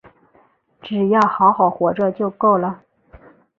[0.81, 2.81] 只要好好活着就够了